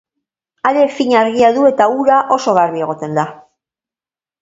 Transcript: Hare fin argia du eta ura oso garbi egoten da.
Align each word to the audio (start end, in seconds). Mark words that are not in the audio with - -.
Hare 0.69 0.85
fin 0.93 1.13
argia 1.19 1.53
du 1.59 1.67
eta 1.73 1.89
ura 2.05 2.19
oso 2.39 2.59
garbi 2.61 2.87
egoten 2.89 3.19
da. 3.23 3.31